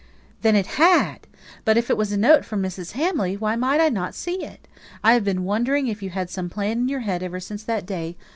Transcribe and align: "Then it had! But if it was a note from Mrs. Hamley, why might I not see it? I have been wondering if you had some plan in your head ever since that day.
"Then 0.41 0.55
it 0.55 0.65
had! 0.81 1.27
But 1.63 1.77
if 1.77 1.91
it 1.91 1.95
was 1.95 2.11
a 2.11 2.17
note 2.17 2.43
from 2.43 2.59
Mrs. 2.63 2.93
Hamley, 2.93 3.37
why 3.37 3.55
might 3.55 3.79
I 3.79 3.89
not 3.89 4.15
see 4.15 4.43
it? 4.43 4.67
I 5.03 5.13
have 5.13 5.23
been 5.23 5.43
wondering 5.43 5.85
if 5.87 6.01
you 6.01 6.09
had 6.09 6.31
some 6.31 6.49
plan 6.49 6.79
in 6.79 6.89
your 6.89 7.01
head 7.01 7.21
ever 7.21 7.39
since 7.39 7.61
that 7.65 7.85
day. 7.85 8.17